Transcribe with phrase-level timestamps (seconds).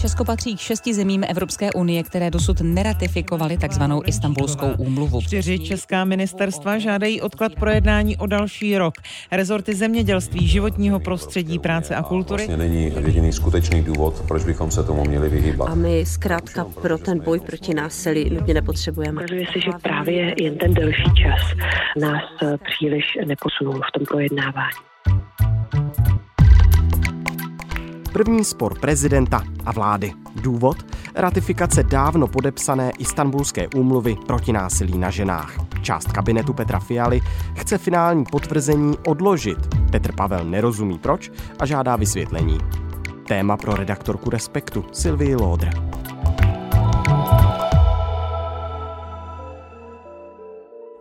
[0.00, 5.20] Česko patří k šesti zemím Evropské unie, které dosud neratifikovaly takzvanou Istanbulskou úmluvu.
[5.22, 8.94] Čtyři česká ministerstva žádají odklad projednání o další rok.
[9.32, 12.46] Rezorty zemědělství, životního prostředí, práce a kultury.
[12.46, 15.68] Vlastně není jediný skutečný důvod, proč bychom se tomu měli vyhýbat.
[15.68, 19.22] A my zkrátka pro ten boj proti násilí nutně nepotřebujeme.
[19.22, 21.40] Ukazuje se, že právě jen ten delší čas
[22.00, 24.87] nás příliš neposunul v tom projednávání.
[28.12, 30.12] První spor prezidenta a vlády.
[30.42, 30.76] Důvod?
[31.14, 35.54] Ratifikace dávno podepsané Istanbulské úmluvy proti násilí na ženách.
[35.82, 37.20] Část kabinetu Petra Fialy
[37.56, 39.58] chce finální potvrzení odložit.
[39.92, 42.58] Petr Pavel nerozumí proč a žádá vysvětlení.
[43.28, 45.68] Téma pro redaktorku Respektu Sylvie Lodr.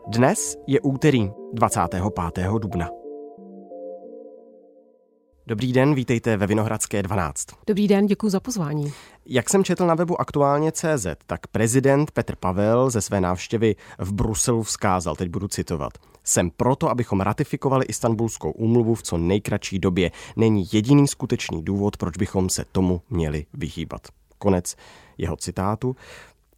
[0.07, 2.03] Dnes je úterý 25.
[2.59, 3.06] dubna.
[5.47, 7.47] Dobrý den, vítejte ve Vinohradské 12.
[7.67, 8.93] Dobrý den, děkuji za pozvání.
[9.25, 14.13] Jak jsem četl na webu aktuálně CZ, tak prezident Petr Pavel ze své návštěvy v
[14.13, 20.11] Bruselu vzkázal, teď budu citovat, jsem proto, abychom ratifikovali Istanbulskou úmluvu v co nejkratší době.
[20.35, 24.07] Není jediný skutečný důvod, proč bychom se tomu měli vyhýbat.
[24.37, 24.75] Konec
[25.17, 25.95] jeho citátu.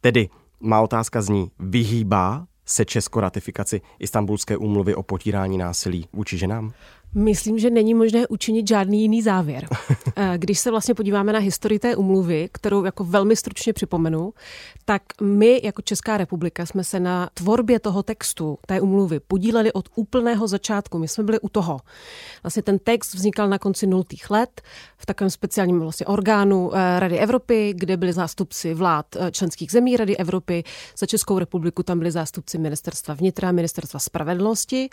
[0.00, 0.28] Tedy
[0.60, 6.72] má otázka zní, vyhýbá se Česko ratifikaci Istanbulské úmluvy o potírání násilí vůči ženám?
[7.14, 9.68] Myslím, že není možné učinit žádný jiný závěr.
[10.16, 14.32] Eh, když se vlastně podíváme na historii té umluvy, kterou jako velmi stručně připomenu,
[14.84, 19.88] tak my jako Česká republika jsme se na tvorbě toho textu, té umluvy, podíleli od
[19.94, 20.98] úplného začátku.
[20.98, 21.80] My jsme byli u toho.
[22.42, 24.62] Vlastně ten text vznikal na konci nultých let
[24.98, 29.96] v takovém speciálním vlastně orgánu eh, Rady Evropy, kde byli zástupci vlád eh, členských zemí
[29.96, 30.64] Rady Evropy.
[30.98, 34.88] Za Českou republiku tam byli zástupci ministerstva vnitra, ministerstva spravedlnosti.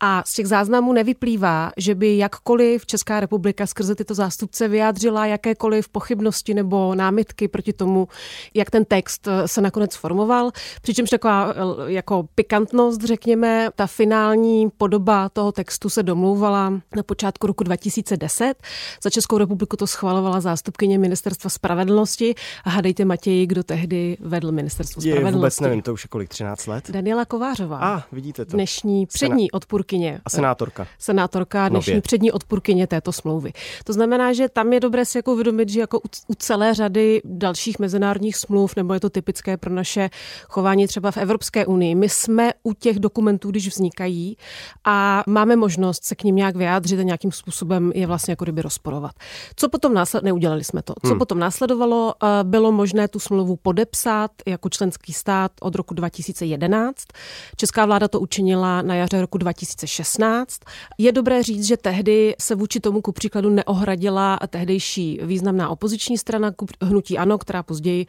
[0.00, 5.88] A z těch záznamů nevyplývá, že by jakkoliv Česká republika skrze tyto zástupce vyjádřila jakékoliv
[5.88, 8.08] pochybnosti nebo námitky proti tomu,
[8.54, 10.50] jak ten text eh, se nakonec formoval.
[10.82, 17.46] Přičemž taková eh, jako pikantnost, řekněme, ta finální podoba toho textu se domlouvala na počátku
[17.46, 18.54] roku 2010.
[19.02, 22.34] Za Českou republiku to schvalovala zástupkyně ministerstva spravedlnosti.
[22.64, 25.34] A hádejte Matěji, kdo tehdy vedl ministerstvo spravedlnosti.
[25.34, 26.90] Je, vůbec nevím, to už je kolik, 13 let?
[26.90, 27.78] Daniela Kovářová.
[27.78, 28.52] A, ah, vidíte to.
[28.52, 30.20] Dnešní přední odpůrkyně.
[30.24, 30.86] A senátorka.
[30.98, 32.02] Senátorka Švýcarska, dnešní Nově.
[32.02, 33.52] přední odpůrkyně této smlouvy.
[33.84, 37.78] To znamená, že tam je dobré si jako uvědomit, že jako u celé řady dalších
[37.78, 40.10] mezinárodních smluv, nebo je to typické pro naše
[40.48, 44.36] chování třeba v Evropské unii, my jsme u těch dokumentů, když vznikají
[44.84, 48.62] a máme možnost se k ním nějak vyjádřit a nějakým způsobem je vlastně jako kdyby
[48.62, 49.12] rozporovat.
[49.56, 50.94] Co potom následovalo, neudělali jsme to.
[51.02, 51.18] Co hmm.
[51.18, 56.96] potom následovalo, eh, bylo možné tu smlouvu podepsat jako členský stát od roku 2011.
[57.56, 60.60] Česká vláda to učinila na jaře roku 2016.
[60.98, 66.52] Je dobré říct, že tehdy se vůči tomu ku příkladu neohradila tehdejší významná opoziční strana
[66.82, 68.06] hnutí ANO, která později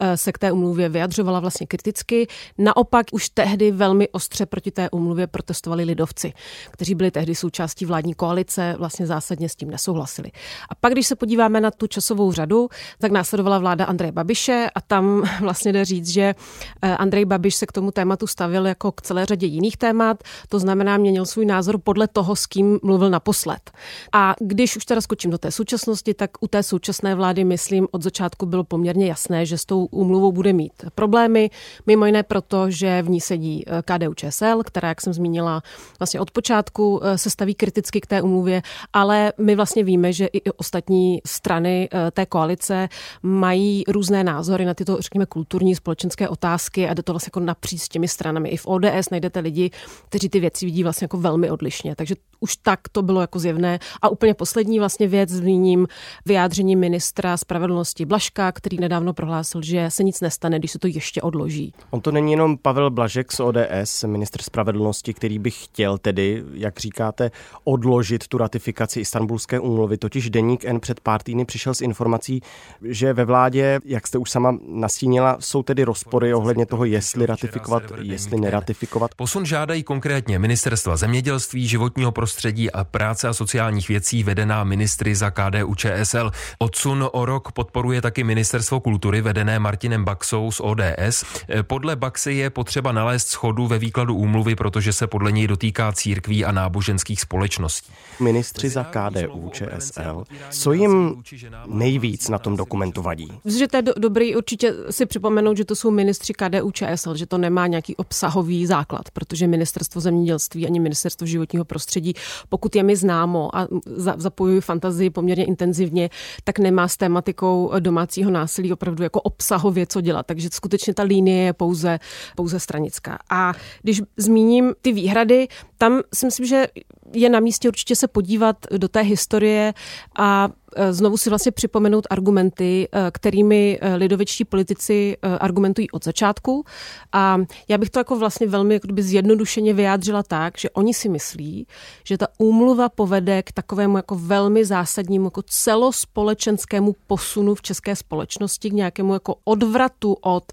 [0.00, 2.26] eh, se k té umluvě vyjadřovala vlastně kriticky.
[2.58, 6.32] Naopak už tehdy velmi ostře proti té umluvě protestovali lidovci,
[6.70, 10.30] kteří byli tehdy součástí vládní koalice, vlastně zásadně s tím nesouhlasili.
[10.68, 12.68] A pak, když se podíváme na tu časovou řadu,
[12.98, 16.34] tak následovala vláda Andreje Babiše a tam vlastně jde říct, že
[16.82, 20.58] eh, Andrej Babiš se k tomu tématu stavil jako k celé řadě jiných témat, to
[20.58, 23.70] znamená měnil svůj názor podle toho, s kým mluvil naposled.
[24.12, 28.02] A když už teda skočím do té současnosti, tak u té současné vlády, myslím, od
[28.02, 31.50] začátku bylo poměrně jasné, že s tou úmluvou bude mít problémy,
[31.86, 35.62] mimo jiné proto, že v ní sedí eh, KDU ČSL, která, jak jsem zmínila,
[35.98, 40.26] vlastně od počátku eh, se staví kriticky k té úmluvě, ale my vlastně víme, že
[40.26, 42.88] i ostatní strany eh, té koalice
[43.22, 47.88] mají různé názory na tyto, řekněme, kulturní společenské otázky a jde to vlastně jako napříč
[47.88, 48.48] těmi stranami.
[48.48, 49.70] I v ODS najdete lidi,
[50.08, 51.96] kteří ty věci vidí vlastně jako velmi odlišně.
[51.96, 53.78] Takže už tak to bylo jako zjevné.
[54.02, 55.88] A úplně poslední vlastně věc zmíním
[56.26, 61.22] vyjádření ministra spravedlnosti Blaška, který nedávno prohlásil, že se nic nestane, když se to ještě
[61.22, 61.72] odloží.
[61.90, 66.80] On to není jenom Pavel Blažek z ODS, ministr spravedlnosti, který by chtěl tedy, jak
[66.80, 67.30] říkáte,
[67.64, 69.98] odložit tu ratifikaci Istanbulské úmluvy.
[69.98, 72.40] Totiž deník N před pár týdny přišel s informací,
[72.82, 77.82] že ve vládě, jak jste už sama nastínila, jsou tedy rozpory ohledně toho, jestli ratifikovat,
[78.02, 79.14] jestli neratifikovat.
[79.14, 82.25] Posun žádají konkrétně ministerstva zemědělství, životního prostředí
[82.72, 86.30] a práce a sociálních věcí vedená ministry za KDU ČSL.
[86.58, 91.24] Odsun o rok podporuje taky ministerstvo kultury vedené Martinem Baxou z ODS.
[91.62, 96.44] Podle Baxy je potřeba nalézt schodu ve výkladu úmluvy, protože se podle něj dotýká církví
[96.44, 97.92] a náboženských společností.
[98.20, 101.22] Ministři za KDU ČSL, co jim
[101.66, 103.32] nejvíc na tom dokumentu vadí?
[103.44, 107.26] Že to je do, dobrý určitě si připomenout, že to jsou ministři KDU ČSL, že
[107.26, 112.14] to nemá nějaký obsahový základ, protože ministerstvo zemědělství ani ministerstvo životního prostředí
[112.48, 113.68] pokud je mi známo a
[114.16, 116.10] zapojuji fantazii poměrně intenzivně,
[116.44, 120.26] tak nemá s tématikou domácího násilí opravdu jako obsahově co dělat.
[120.26, 121.98] Takže skutečně ta linie je pouze,
[122.36, 123.18] pouze stranická.
[123.30, 123.52] A
[123.82, 125.48] když zmíním ty výhrady,
[125.78, 126.66] tam si myslím, že
[127.12, 129.74] je na místě určitě se podívat do té historie
[130.18, 136.64] a e, znovu si vlastně připomenout argumenty, e, kterými e, lidovečtí politici argumentují od začátku.
[137.12, 137.38] A
[137.68, 141.66] já bych to jako vlastně velmi jako zjednodušeně vyjádřila tak, že oni si myslí,
[142.04, 148.70] že ta úmluva povede k takovému jako velmi zásadnímu jako celospolečenskému posunu v české společnosti,
[148.70, 150.44] k nějakému jako odvratu od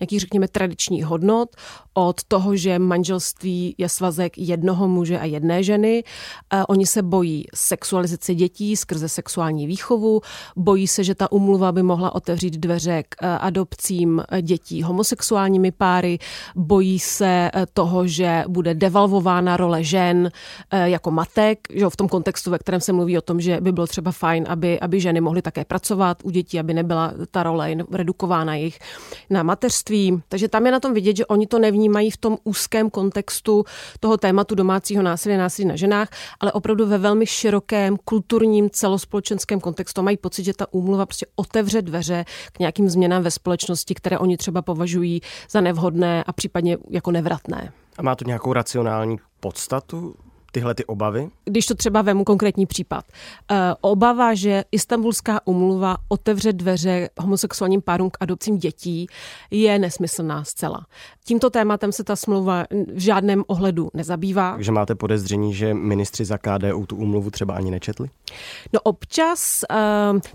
[0.00, 1.56] nějakých, řekněme, tradičních hodnot,
[1.94, 6.04] od toho, že manželství je svazek jednoho muže a jedné ženy.
[6.68, 10.20] Oni se bojí sexualizace dětí skrze sexuální výchovu,
[10.56, 16.18] bojí se, že ta umluva by mohla otevřít dveře k eh, adopcím dětí homosexuálními páry,
[16.56, 20.30] bojí se eh, toho, že bude devalvována role žen
[20.70, 23.72] eh, jako matek, že v tom kontextu, ve kterém se mluví o tom, že by
[23.72, 27.74] bylo třeba fajn, aby, aby ženy mohly také pracovat u dětí, aby nebyla ta role
[27.92, 28.78] redukována jejich
[29.30, 30.22] na mateřství.
[30.28, 33.64] Takže tam je na tom vidět, že oni to nevnímají v tom úzkém kontextu
[34.00, 35.89] toho tématu domácího násilí, násilí na ženách,
[36.40, 41.82] ale opravdu ve velmi širokém kulturním celospolečenském kontextu mají pocit, že ta úmluva prostě otevře
[41.82, 45.20] dveře k nějakým změnám ve společnosti, které oni třeba považují
[45.50, 47.72] za nevhodné a případně jako nevratné.
[47.98, 50.14] A má to nějakou racionální podstatu?
[50.52, 51.28] Tyhle ty obavy?
[51.44, 53.04] Když to třeba vemu konkrétní případ.
[53.50, 59.06] Eh, obava, že Istanbulská umluva otevře dveře homosexuálním párům k adopcím dětí,
[59.50, 60.86] je nesmyslná zcela.
[61.24, 62.64] Tímto tématem se ta smlouva
[62.94, 64.52] v žádném ohledu nezabývá.
[64.52, 68.08] Takže máte podezření, že ministři za KDU tu umluvu třeba ani nečetli?
[68.72, 69.76] No občas, eh,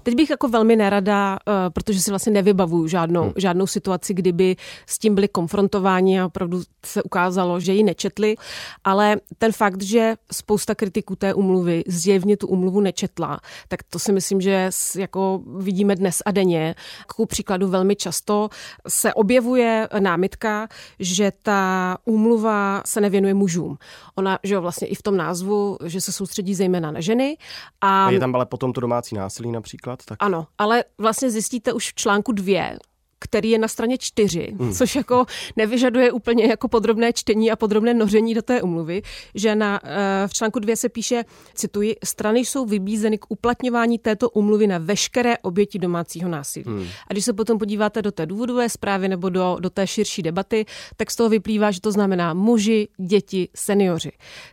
[0.04, 3.34] teď bych jako velmi nerada, eh, protože si vlastně nevybavuju žádnou, hmm.
[3.36, 8.36] žádnou situaci, kdyby s tím byli konfrontováni a opravdu se ukázalo, že ji nečetli,
[8.84, 14.12] ale ten fakt, že spousta kritiků té umluvy zjevně tu umluvu nečetla, tak to si
[14.12, 16.75] myslím, že jako vidíme dnes a denně.
[17.07, 18.50] K příkladu velmi často
[18.88, 20.68] se objevuje námitka,
[21.00, 23.78] že ta úmluva se nevěnuje mužům.
[24.16, 27.38] Ona, že jo, vlastně i v tom názvu, že se soustředí zejména na ženy.
[27.81, 30.00] A, a je tam ale potom to domácí násilí například?
[30.06, 30.18] Tak...
[30.22, 32.78] Ano, ale vlastně zjistíte už v článku dvě,
[33.20, 34.74] který je na straně čtyři, hmm.
[34.74, 35.26] což jako
[35.56, 39.02] nevyžaduje úplně jako podrobné čtení a podrobné noření do té umluvy,
[39.36, 41.24] že na, eh, v článku dvě se píše,
[41.54, 46.66] cituji, strany jsou vybízeny k uplatňování této umluvy na veškeré oběti domácího násilí.
[46.68, 46.88] Hmm.
[47.08, 50.66] A když se potom podíváte do té důvodové zprávy nebo do, do té širší debaty,
[50.98, 54.12] tak z toho vyplývá, že to znamená muži, děti, seniori.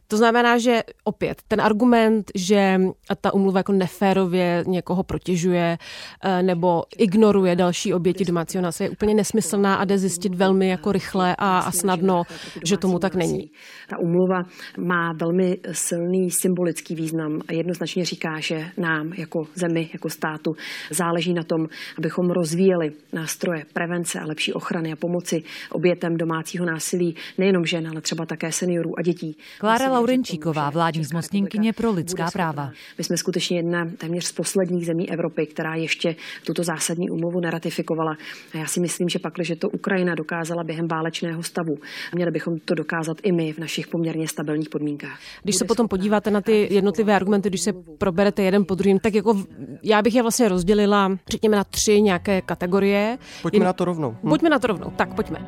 [0.09, 2.81] To znamená, že opět ten argument, že
[3.21, 5.79] ta umluva jako neférově někoho protěžuje
[6.23, 10.93] eh, nebo ignoruje další oběti domácího násilí je úplně nesmyslná a jde zjistit velmi jako
[10.93, 12.23] rychle a, a snadno,
[12.65, 13.51] že tomu tak není.
[13.89, 14.43] Ta umluva
[14.79, 20.53] má velmi silný symbolický význam a jednoznačně říká, že nám jako zemi, jako státu
[20.91, 21.67] záleží na tom,
[21.99, 28.01] abychom rozvíjeli nástroje prevence a lepší ochrany a pomoci obětem domácího násilí nejenom žen, ale
[28.01, 29.37] třeba také seniorů a dětí.
[29.59, 32.71] Klára Laurenčíková, vládní zmocněnkyně pro lidská práva.
[32.99, 36.17] My jsme skutečně jedna téměř z posledních zemí Evropy, která ještě
[36.47, 38.17] tuto zásadní úmluvu neratifikovala.
[38.55, 41.79] A já si myslím, že pak, že to Ukrajina dokázala během válečného stavu,
[42.15, 45.19] měli bychom to dokázat i my v našich poměrně stabilních podmínkách.
[45.43, 49.15] Když se potom podíváte na ty jednotlivé argumenty, když se proberete jeden po druhém, tak
[49.15, 49.43] jako
[49.83, 53.19] já bych je vlastně rozdělila, řekněme, na tři nějaké kategorie.
[53.43, 54.17] Pojďme na to rovnou.
[54.23, 54.29] Hm?
[54.29, 55.39] Pojďme na to rovnou, tak pojďme.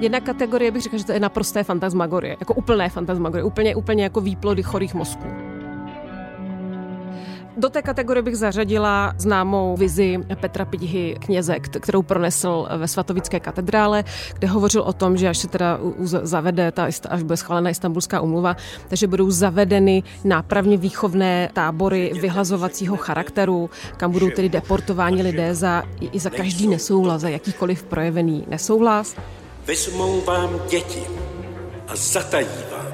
[0.00, 4.20] Jedna kategorie bych řekla, že to je naprosté fantasmagorie, jako úplné fantasmagorie, úplně, úplně jako
[4.20, 5.49] výplody chorých mozků.
[7.56, 14.04] Do té kategorie bych zařadila známou vizi Petra Pidihy kněze, kterou pronesl ve svatovické katedrále,
[14.38, 15.78] kde hovořil o tom, že až se teda
[16.22, 18.56] zavede, ta, až bude schválena istambulská umluva,
[18.88, 26.18] takže budou zavedeny nápravně výchovné tábory vyhlazovacího charakteru, kam budou tedy deportováni lidé za, i
[26.18, 29.16] za každý nesouhlas, za jakýkoliv projevený nesouhlas.
[29.66, 31.02] Vezmou vám děti
[31.88, 32.92] a zatají vám,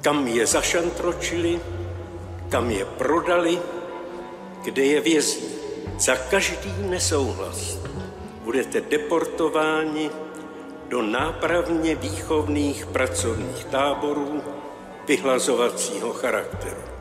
[0.00, 1.60] kam je zašantročili,
[2.52, 3.56] kam je prodali,
[4.62, 5.48] kde je vězní.
[5.96, 7.78] Za každý nesouhlas
[8.44, 10.10] budete deportováni
[10.88, 14.42] do nápravně výchovných pracovních táborů
[15.08, 16.91] vyhlazovacího charakteru.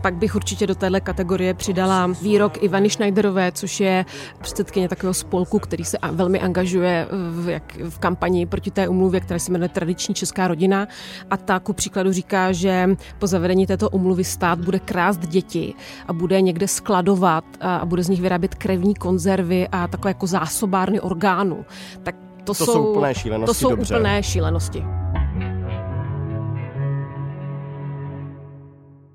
[0.00, 4.04] Pak bych určitě do téhle kategorie přidala výrok Ivany Schneiderové, což je
[4.40, 9.38] předsedkyně takového spolku, který se velmi angažuje v, jak, v kampani proti té umluvě, která
[9.38, 10.88] se jmenuje Tradiční česká rodina.
[11.30, 15.74] A ta ku příkladu říká, že po zavedení této umluvy stát bude krást děti
[16.08, 21.00] a bude někde skladovat a bude z nich vyrábět krevní konzervy a takové jako zásobárny
[21.00, 21.64] orgánů.
[22.02, 23.46] Tak to, to jsou, jsou úplné šílenosti.
[23.46, 23.94] To jsou dobře.
[23.94, 24.84] úplné šílenosti.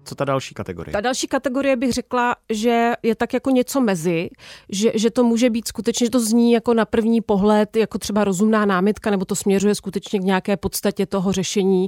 [0.03, 0.93] Co ta další kategorie?
[0.93, 4.29] Ta další kategorie bych řekla, že je tak jako něco mezi,
[4.69, 8.23] že, že to může být skutečně, že to zní jako na první pohled jako třeba
[8.23, 11.87] rozumná námitka, nebo to směřuje skutečně k nějaké podstatě toho řešení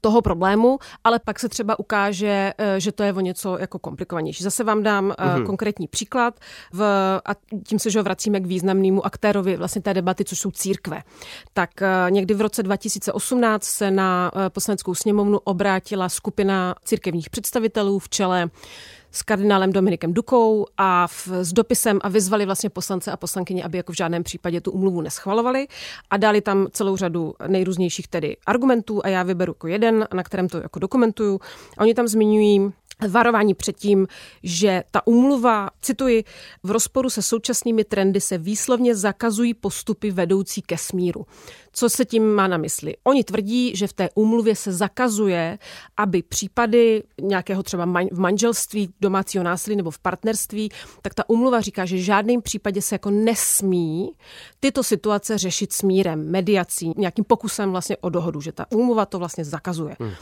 [0.00, 4.44] toho problému, ale pak se třeba ukáže, eh, že to je o něco jako komplikovanější.
[4.44, 5.46] Zase vám dám mm-hmm.
[5.46, 6.40] konkrétní příklad
[6.72, 6.82] v,
[7.24, 7.30] a
[7.66, 11.02] tím se že vracíme k významnému aktérovi vlastně té debaty, což jsou církve.
[11.54, 17.55] Tak eh, někdy v roce 2018 se na poslaneckou sněmovnu obrátila skupina církevních představitelů
[17.98, 18.50] v čele
[19.16, 23.76] s kardinálem Dominikem Dukou a v, s dopisem a vyzvali vlastně poslance a poslankyně, aby
[23.76, 25.68] jako v žádném případě tu umluvu neschvalovali
[26.10, 30.48] a dali tam celou řadu nejrůznějších tedy argumentů a já vyberu jako jeden, na kterém
[30.48, 31.40] to jako dokumentuju.
[31.78, 32.72] A oni tam zmiňují
[33.08, 34.06] varování před tím,
[34.42, 36.24] že ta umluva, cituji,
[36.62, 41.26] v rozporu se současnými trendy se výslovně zakazují postupy vedoucí ke smíru.
[41.78, 42.96] Co se tím má na mysli?
[43.04, 45.58] Oni tvrdí, že v té úmluvě se zakazuje,
[45.96, 50.70] aby případy nějakého třeba v manželství, domácího násilí nebo v partnerství,
[51.02, 54.10] tak ta úmluva říká, že v žádném případě se jako nesmí
[54.60, 59.44] tyto situace řešit smírem, mediací, nějakým pokusem vlastně o dohodu, že ta úmluva to vlastně
[59.44, 59.96] zakazuje.
[60.00, 60.12] Hmm.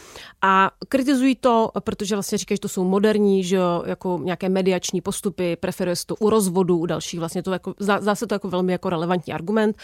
[0.43, 5.01] A kritizují to, protože vlastně říkají, že to jsou moderní, že jo, jako nějaké mediační
[5.01, 8.73] postupy, preferuje se to u rozvodu, u dalších, vlastně to jako, zase to jako velmi
[8.73, 9.77] jako relevantní argument.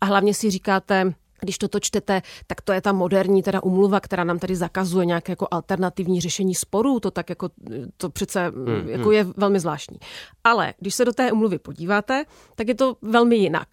[0.00, 4.24] A hlavně si říkáte, když toto čtete, tak to je ta moderní teda umluva, která
[4.24, 7.00] nám tady zakazuje nějaké jako alternativní řešení sporů.
[7.00, 7.48] To tak jako,
[7.96, 9.12] to přece hmm, jako hmm.
[9.12, 9.98] je velmi zvláštní.
[10.44, 12.24] Ale když se do té umluvy podíváte,
[12.54, 13.68] tak je to velmi jinak.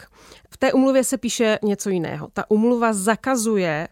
[0.50, 2.27] V té umluvě se píše něco jiného.
[2.34, 3.88] Ta umluva zakazuje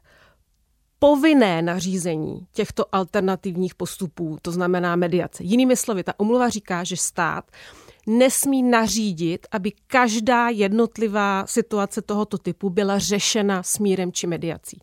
[0.99, 5.43] povinné nařízení těchto alternativních postupů, to znamená mediace.
[5.43, 7.51] Jinými slovy, ta umluva říká, že stát
[8.07, 14.81] nesmí nařídit, aby každá jednotlivá situace tohoto typu byla řešena smírem či mediací.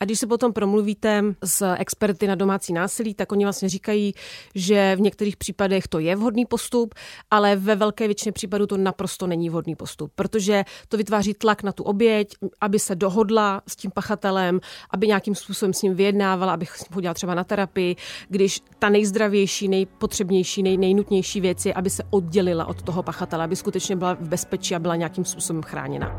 [0.00, 4.14] A když se potom promluvíte s experty na domácí násilí, tak oni vlastně říkají,
[4.54, 6.94] že v některých případech to je vhodný postup,
[7.30, 11.72] ale ve velké většině případů to naprosto není vhodný postup, protože to vytváří tlak na
[11.72, 14.60] tu oběť, aby se dohodla s tím pachatelem,
[14.90, 17.96] aby nějakým způsobem s ním vyjednávala, aby chodila třeba na terapii,
[18.28, 23.44] když ta nejzdravější, nejpotřebnější, nej, nejnutnější věc je, aby se oddělila oddělila od toho pachatele,
[23.44, 26.10] aby skutečně byla v bezpečí a byla nějakým způsobem chráněna.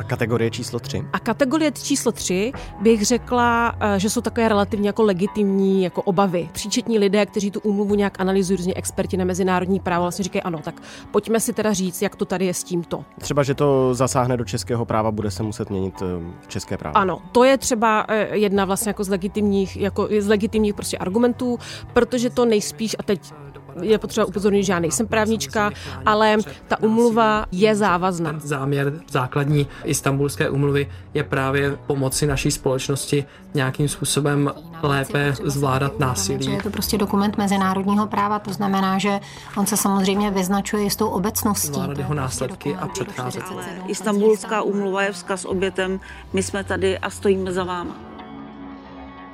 [0.00, 1.04] A kategorie číslo 3?
[1.12, 6.48] A kategorie číslo 3 bych řekla, eh, že jsou takové relativně jako legitimní jako obavy.
[6.52, 10.58] Příčetní lidé, kteří tu úmluvu nějak analyzují, různě experti na mezinárodní právo, vlastně říkají, ano,
[10.64, 13.04] tak pojďme si teda říct, jak to tady je s tímto.
[13.20, 16.96] Třeba, že to zasáhne do českého práva, bude se muset měnit eh, české právo.
[16.96, 21.58] Ano, to je třeba eh, jedna vlastně jako z legitimních, jako z legitimních prostě argumentů,
[21.92, 23.32] protože to nejspíš, a teď
[23.82, 25.70] je potřeba upozornit, že já nejsem právnička,
[26.06, 26.36] ale
[26.68, 28.34] ta umluva je závazná.
[28.38, 36.52] Záměr základní istambulské umluvy je právě pomoci naší společnosti nějakým způsobem lépe zvládat násilí.
[36.52, 39.20] Je to prostě dokument mezinárodního práva, to znamená, že
[39.56, 41.68] on se samozřejmě vyznačuje jistou obecností.
[41.68, 43.44] Zvládat jeho následky a předcházet.
[43.86, 46.00] Istambulská umluva je vzkaz obětem,
[46.32, 47.96] my jsme tady a stojíme za váma.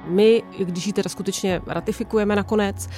[0.07, 2.89] My, když ji teda skutečně ratifikujeme nakonec,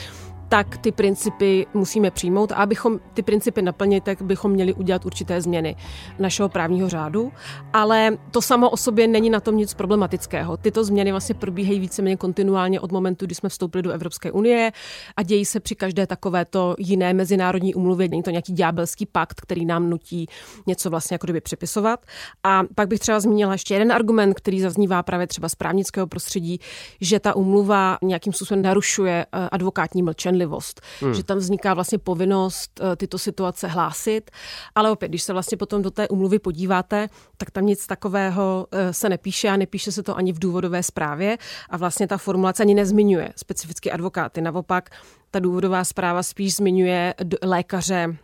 [0.49, 2.53] tak ty principy musíme přijmout.
[2.53, 5.77] A abychom ty principy naplnili, tak bychom měli udělat určité změny
[6.19, 7.33] našeho právního řádu.
[7.73, 10.57] Ale to samo o sobě není na tom nic problematického.
[10.57, 14.73] Tyto změny vlastně probíhají víceméně kontinuálně od momentu, kdy jsme vstoupili do Evropské unie
[15.17, 18.09] a dějí se při každé takovéto jiné mezinárodní umluvě.
[18.09, 20.27] Není to nějaký ďábelský pakt, který nám nutí
[20.67, 22.01] něco vlastně jako kdyby přepisovat.
[22.45, 26.61] A pak bych třeba zmínila ještě jeden argument, který zaznívá právě třeba z právnického prostředí,
[27.01, 31.15] že ta umluva nějakým způsobem narušuje eh, advokátní mlčenlivost mlčenlivost, hmm.
[31.15, 34.31] že tam vzniká vlastně povinnost eh, tyto situace hlásit,
[34.75, 38.93] ale opět, když se vlastně potom do té umluvy podíváte, tak tam nic takového eh,
[38.93, 41.39] se nepíše a nepíše se to ani v důvodové zprávě
[41.71, 44.41] a vlastně ta formulace ani nezmiňuje specificky advokáty.
[44.41, 44.91] Naopak
[45.31, 48.17] ta důvodová zpráva spíš zmiňuje lékaře,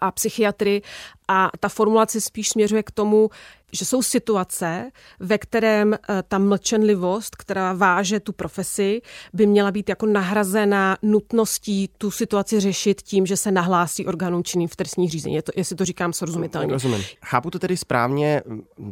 [0.00, 0.82] a psychiatry
[1.28, 3.30] a ta formulace spíš směřuje k tomu,
[3.72, 9.88] že jsou situace, ve kterém eh, ta mlčenlivost, která váže tu profesi, by měla být
[9.88, 15.34] jako nahrazena nutností tu situaci řešit tím, že se nahlásí orgánům činným v trestních řízení.
[15.34, 16.72] Je to, jestli to říkám srozumitelně.
[16.72, 17.02] Rozumím.
[17.24, 18.42] Chápu to tedy správně,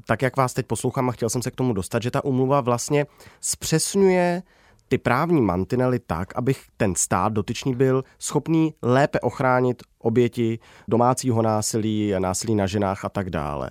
[0.06, 2.60] tak jak vás teď poslouchám a chtěl jsem se k tomu dostat, že ta umluva
[2.60, 3.06] vlastně
[3.40, 4.42] zpřesňuje
[4.88, 12.12] ty právní mantinely tak, aby ten stát dotyčný byl schopný lépe ochránit oběti domácího násilí,
[12.18, 13.70] násilí na ženách a tak dále.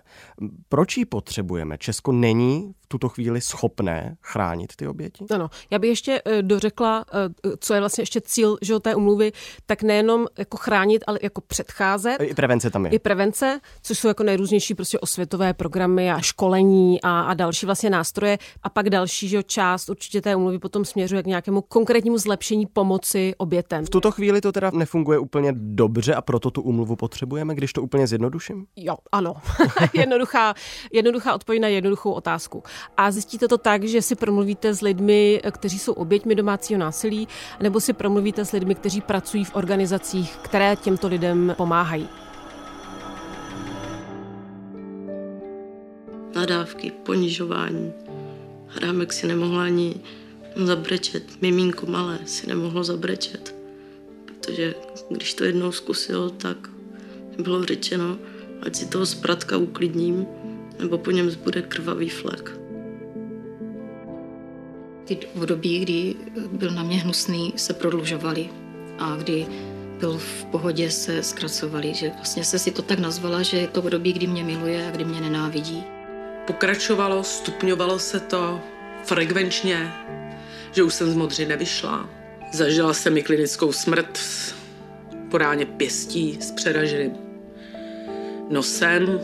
[0.69, 1.77] Proč ji potřebujeme?
[1.77, 5.25] Česko není v tuto chvíli schopné chránit ty oběti?
[5.29, 9.31] Ano, já bych ještě eh, dořekla, eh, co je vlastně ještě cíl že, té umluvy,
[9.65, 12.17] tak nejenom jako chránit, ale jako předcházet.
[12.21, 12.91] I prevence tam je.
[12.91, 17.89] I prevence, což jsou jako nejrůznější prostě osvětové programy a školení a, a další vlastně
[17.89, 18.37] nástroje.
[18.63, 23.33] A pak další že, část určitě té umluvy potom směřuje k nějakému konkrétnímu zlepšení pomoci
[23.37, 23.85] obětem.
[23.85, 27.81] V tuto chvíli to teda nefunguje úplně dobře a proto tu umluvu potřebujeme, když to
[27.81, 28.65] úplně zjednoduším?
[28.75, 29.35] Jo, ano.
[29.93, 30.53] jednoduchá,
[30.91, 32.63] jednoduchá odpověď na jednoduchou otázku.
[32.97, 37.27] A zjistíte to tak, že si promluvíte s lidmi, kteří jsou oběťmi domácího násilí,
[37.59, 42.09] nebo si promluvíte s lidmi, kteří pracují v organizacích, které těmto lidem pomáhají.
[46.35, 47.93] Nadávky, ponižování.
[48.67, 49.95] Hrámek si nemohla ani
[50.55, 51.41] zabrečet.
[51.41, 53.56] Mimínko malé si nemohlo zabrečet.
[54.47, 54.75] Protože
[55.09, 56.57] když to jednou zkusil, tak
[57.39, 58.17] bylo řečeno,
[58.61, 60.25] ať si toho zpratka uklidním,
[60.79, 62.51] nebo po něm zbude krvavý flek.
[65.05, 66.15] Ty období, kdy
[66.51, 68.49] byl na mě hnusný, se prodlužovaly
[68.99, 69.47] a kdy
[69.99, 73.79] byl v pohodě, se zkracovali, že vlastně se si to tak nazvala, že je to
[73.79, 75.83] období, kdy mě miluje a kdy mě nenávidí.
[76.47, 78.59] Pokračovalo, stupňovalo se to
[79.03, 79.91] frekvenčně,
[80.71, 82.26] že už jsem z modři nevyšla.
[82.51, 84.19] Zažila jsem i klinickou smrt
[85.31, 87.11] podáně pěstí s přeraženým
[88.49, 89.19] nosem,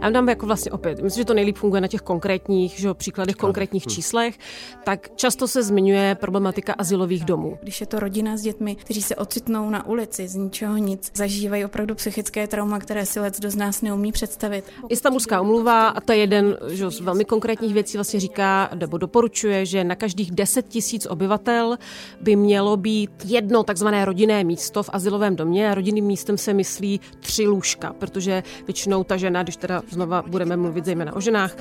[0.00, 3.36] A tam jako vlastně opět, myslím, že to nejlíp funguje na těch konkrétních že, příkladech,
[3.36, 3.94] konkrétních hmm.
[3.94, 4.38] číslech,
[4.84, 7.58] tak často se zmiňuje problematika asilových domů.
[7.62, 11.64] Když je to rodina s dětmi, kteří se ocitnou na ulici z ničeho nic, zažívají
[11.64, 14.64] opravdu psychické trauma, které si let do z nás neumí představit.
[14.88, 19.66] Istanbulská umluva, a to je jeden že, z velmi konkrétních věcí, vlastně říká, nebo doporučuje,
[19.66, 21.78] že na každých 10 tisíc obyvatel
[22.20, 27.00] by mělo být jedno takzvané rodinné místo v asilovém domě a rodinným místem se myslí
[27.20, 31.56] tři lůžka, protože většinou ta žena, když teda znova budeme mluvit zejména o ženách,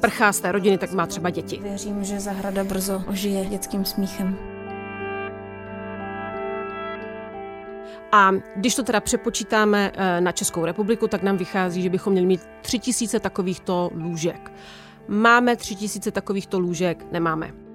[0.00, 1.58] prchá z té rodiny, tak má třeba děti.
[1.62, 4.36] Věřím, že zahrada brzo ožije dětským smíchem.
[8.12, 12.26] A když to teda přepočítáme eh, na Českou republiku, tak nám vychází, že bychom měli
[12.26, 14.52] mít tři tisíce takovýchto lůžek.
[15.08, 17.06] Máme tři tisíce takovýchto lůžek?
[17.12, 17.65] Nemáme.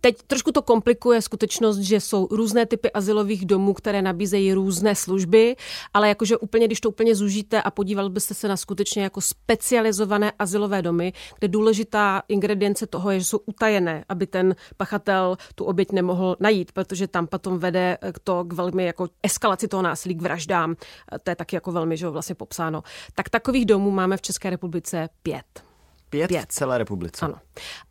[0.00, 5.56] Teď trošku to komplikuje skutečnost, že jsou různé typy asilových domů, které nabízejí různé služby,
[5.94, 10.32] ale jakože úplně, když to úplně zužíte a podíval byste se na skutečně jako specializované
[10.38, 15.92] asilové domy, kde důležitá ingredience toho je, že jsou utajené, aby ten pachatel tu oběť
[15.92, 20.22] nemohl najít, protože tam potom vede k to k velmi jako eskalaci toho násilí, k
[20.22, 20.76] vraždám.
[21.22, 22.82] To je taky jako velmi, že vlastně popsáno.
[23.14, 25.64] Tak takových domů máme v České republice pět.
[26.10, 26.42] Pět, pět.
[26.42, 27.24] v celé republice.
[27.24, 27.34] Ano.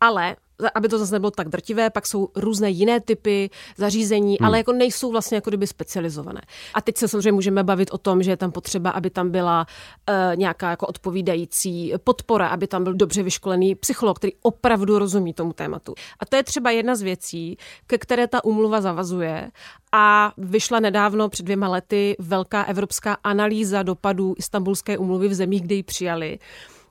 [0.01, 0.35] Ale
[0.75, 4.47] aby to zase nebylo tak drtivé, pak jsou různé jiné typy zařízení, hmm.
[4.47, 6.41] ale jako nejsou vlastně jako kdyby specializované.
[6.73, 9.65] A teď se samozřejmě můžeme bavit o tom, že je tam potřeba, aby tam byla
[10.09, 15.53] uh, nějaká jako odpovídající podpora, aby tam byl dobře vyškolený psycholog, který opravdu rozumí tomu
[15.53, 15.93] tématu.
[16.19, 19.51] A to je třeba jedna z věcí, ke které ta umluva zavazuje
[19.91, 25.75] a vyšla nedávno před dvěma lety velká evropská analýza dopadů Istanbulské umluvy v zemích, kde
[25.75, 26.39] ji přijali.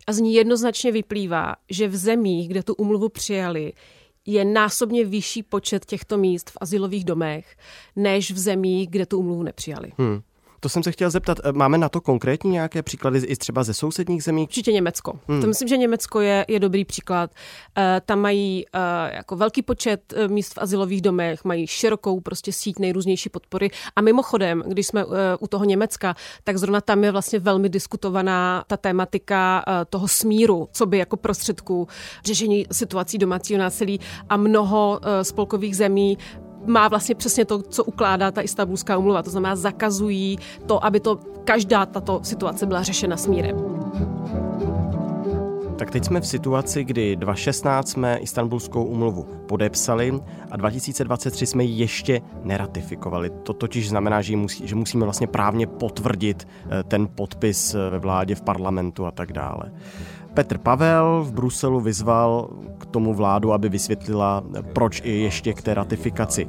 [0.09, 3.73] A z ní jednoznačně vyplývá, že v zemích, kde tu umluvu přijali,
[4.27, 7.57] je násobně vyšší počet těchto míst v asilových domech,
[7.97, 9.93] než v zemích, kde tu umluvu nepřijali.
[9.99, 10.21] Hmm.
[10.61, 13.75] To jsem se chtěl zeptat, eh, máme na to konkrétní nějaké příklady i třeba ze
[13.75, 14.43] sousedních zemí?
[14.43, 15.19] Určitě Německo.
[15.29, 15.41] Hmm.
[15.41, 17.31] To myslím, že Německo je, je dobrý příklad.
[17.79, 22.79] E, tam mají e, jako velký počet míst v asilových domech, mají širokou prostě síť
[22.79, 23.71] nejrůznější podpory.
[23.97, 25.07] A mimochodem, když jsme e,
[25.41, 30.69] u toho Německa, tak zrovna tam je vlastně velmi diskutovaná ta tématika e, toho smíru,
[30.73, 31.89] co by jako prostředku
[32.25, 36.19] řešení situací domácího násilí a mnoho e, spolkových zemí
[36.67, 39.23] má vlastně přesně to, co ukládá ta istambulská umluva.
[39.23, 43.57] To znamená, zakazují to, aby to každá tato situace byla řešena smírem.
[45.79, 51.81] Tak teď jsme v situaci, kdy 2016 jsme Istanbulskou umluvu podepsali a 2023 jsme ji
[51.81, 53.31] ještě neratifikovali.
[53.31, 57.99] To totiž znamená, že, musí, že musíme vlastně právně potvrdit eh, ten podpis eh, ve
[57.99, 59.73] vládě, v parlamentu a tak dále.
[60.35, 65.75] Petr Pavel v Bruselu vyzval k tomu vládu, aby vysvětlila, proč i ještě k té
[65.75, 66.49] ratifikaci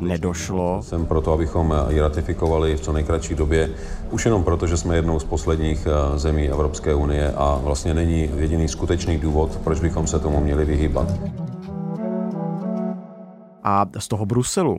[0.00, 0.82] nedošlo.
[0.82, 3.70] Jsem proto, abychom ji ratifikovali v co nejkratší době,
[4.10, 8.30] už jenom proto, že jsme jednou z posledních eh, zemí Evropské unie a vlastně není
[8.36, 11.08] jediný skutečný důvod, proč bychom se tomu měli vyhýbat.
[13.62, 14.78] A z toho Bruselu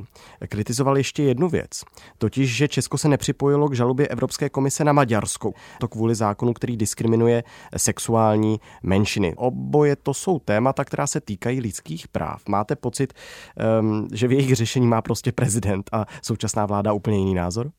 [0.49, 1.83] kritizoval ještě jednu věc,
[2.17, 5.53] totiž, že Česko se nepřipojilo k žalobě Evropské komise na Maďarsko.
[5.79, 7.43] To kvůli zákonu, který diskriminuje
[7.77, 9.33] sexuální menšiny.
[9.37, 12.41] Oboje to jsou témata, která se týkají lidských práv.
[12.49, 13.13] Máte pocit,
[13.81, 17.71] um, že v jejich řešení má prostě prezident a současná vláda úplně jiný názor?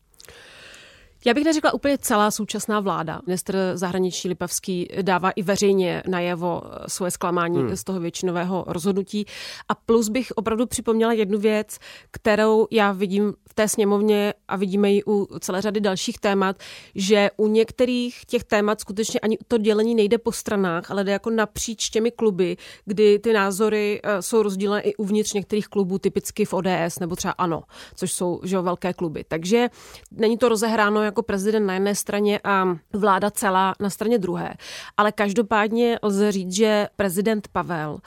[1.25, 3.21] Já bych neřekla úplně celá současná vláda.
[3.27, 7.77] Ministr zahraničí Lipavský dává i veřejně najevo svoje zklamání hmm.
[7.77, 9.27] z toho většinového rozhodnutí.
[9.69, 11.79] A plus bych opravdu připomněla jednu věc,
[12.11, 16.57] kterou já vidím v té sněmovně a vidíme ji u celé řady dalších témat,
[16.95, 21.31] že u některých těch témat skutečně ani to dělení nejde po stranách, ale jde jako
[21.31, 26.55] napříč těmi kluby, kdy ty názory eh, jsou rozdílné i uvnitř některých klubů, typicky v
[26.55, 27.63] ODS nebo třeba ANO,
[27.95, 29.25] což jsou že velké kluby.
[29.29, 29.69] Takže
[30.11, 34.55] není to rozehráno jako prezident na jedné straně a vláda celá na straně druhé.
[34.97, 37.99] Ale každopádně lze říct, že prezident Pavel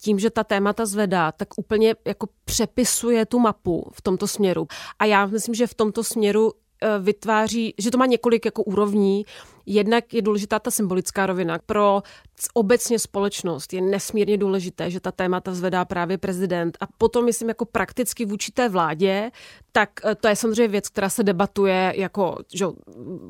[0.00, 4.66] tím, že ta témata zvedá, tak úplně jako přepisuje tu mapu v tomto směru.
[4.98, 9.24] A já myslím, že v tomto směru eh, vytváří, že to má několik jako úrovní.
[9.72, 11.58] Jednak je důležitá ta symbolická rovina.
[11.66, 12.02] Pro
[12.54, 16.76] obecně společnost je nesmírně důležité, že ta témata zvedá právě prezident.
[16.80, 19.30] A potom, myslím, jako prakticky vůči té vládě,
[19.72, 22.66] tak eh, to je samozřejmě věc, která se debatuje jako že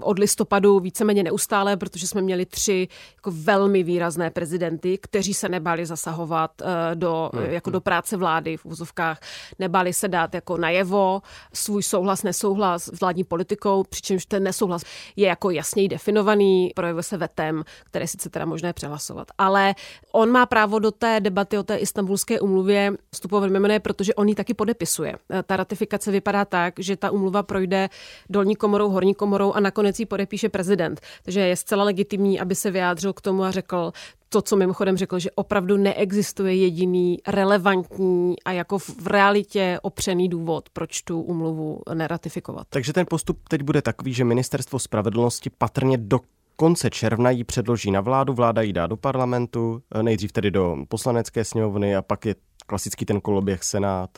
[0.00, 5.86] od listopadu víceméně neustále, protože jsme měli tři jako velmi výrazné prezidenty, kteří se nebáli
[5.86, 7.44] zasahovat eh, do, hmm.
[7.44, 9.20] jako do práce vlády v úzovkách,
[9.58, 11.22] nebáli se dát jako najevo
[11.54, 14.82] svůj souhlas, nesouhlas s vládní politikou, přičemž ten nesouhlas
[15.16, 16.29] je jako jasněji definovaný,
[16.74, 19.28] projevuje se vetem, které sice teda možné přehlasovat.
[19.38, 19.74] Ale
[20.12, 24.34] on má právo do té debaty o té istambulské umluvě vstupovat mimo protože on ji
[24.34, 25.14] taky podepisuje.
[25.30, 27.88] Eh, ta ratifikace vypadá tak, že ta umluva projde
[28.30, 31.00] dolní komorou, horní komorou a nakonec ji podepíše prezident.
[31.22, 33.92] Takže je zcela legitimní, aby se vyjádřil k tomu a řekl,
[34.32, 40.68] to, co mimochodem řekl, že opravdu neexistuje jediný relevantní a jako v realitě opřený důvod,
[40.72, 42.66] proč tu umluvu neratifikovat.
[42.70, 46.20] Takže ten postup teď bude takový, že ministerstvo spravedlnosti patrně do
[46.56, 51.44] konce června ji předloží na vládu, vláda ji dá do parlamentu, nejdřív tedy do poslanecké
[51.44, 52.34] sněmovny a pak je
[52.66, 54.10] klasický ten koloběh Senát.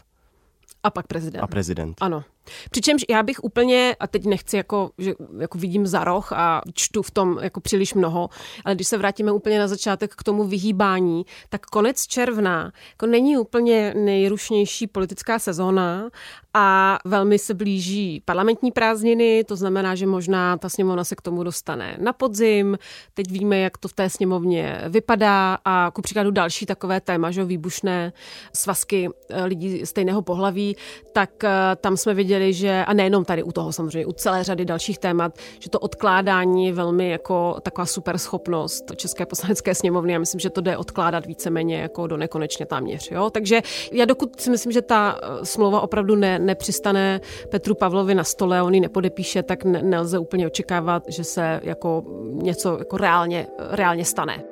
[0.82, 1.42] A pak prezident.
[1.42, 1.96] A prezident.
[2.00, 2.24] Ano.
[2.70, 7.02] Přičemž já bych úplně, a teď nechci jako, že jako vidím za roh a čtu
[7.02, 8.28] v tom jako příliš mnoho,
[8.64, 13.36] ale když se vrátíme úplně na začátek k tomu vyhýbání, tak konec června jako není
[13.36, 16.10] úplně nejrušnější politická sezóna
[16.54, 21.42] a velmi se blíží parlamentní prázdniny, to znamená, že možná ta sněmovna se k tomu
[21.42, 22.78] dostane na podzim.
[23.14, 27.44] Teď víme, jak to v té sněmovně vypadá a ku příkladu další takové téma, že
[27.44, 28.12] výbušné
[28.52, 30.76] svazky eh, lidí stejného pohlaví,
[31.12, 34.64] tak eh, tam jsme viděli že, a nejenom tady u toho samozřejmě, u celé řady
[34.64, 40.12] dalších témat, že to odkládání je velmi jako taková super schopnost České poslanecké sněmovny.
[40.12, 43.10] Já myslím, že to jde odkládat víceméně jako do nekonečně táměř.
[43.10, 43.30] Jo?
[43.30, 43.62] Takže
[43.92, 48.62] já dokud si myslím, že ta eh, smlouva opravdu ne, nepřistane Petru Pavlovi na stole,
[48.62, 54.04] on ji nepodepíše, tak ne, nelze úplně očekávat, že se jako něco jako reálně, reálně
[54.04, 54.42] stane.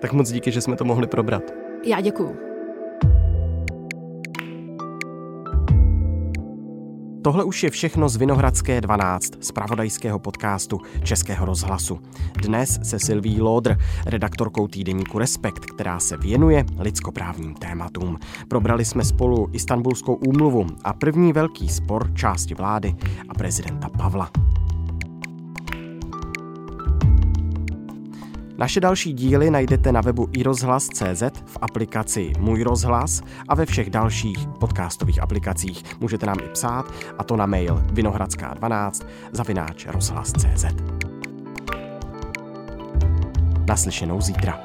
[0.00, 1.42] Tak moc díky, že jsme to mohli probrat.
[1.84, 2.47] Já děkuju.
[7.22, 12.00] Tohle už je všechno z Vinohradské 12, z pravodajského podcastu Českého rozhlasu.
[12.42, 13.76] Dnes se Silví Lodr,
[14.06, 18.18] redaktorkou týdeníku Respekt, která se věnuje lidskoprávním tématům.
[18.48, 22.94] Probrali jsme spolu Istanbulskou úmluvu a první velký spor části vlády
[23.28, 24.30] a prezidenta Pavla.
[28.58, 34.38] Naše další díly najdete na webu iRozhlas.cz, v aplikaci Můj rozhlas a ve všech dalších
[34.60, 35.82] podcastových aplikacích.
[36.00, 40.64] Můžete nám i psát, a to na mail vinohradská12 zavináč rozhlas.cz.
[43.66, 44.60] Naslyšenou zítra.